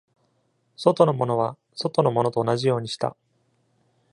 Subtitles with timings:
[0.77, 3.15] 外の者は外の者と同じようにした。